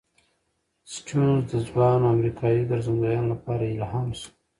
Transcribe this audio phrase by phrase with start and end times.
[0.93, 4.29] سټيونز د ځوانو امریکايي ګرځندویانو لپاره الهام شو.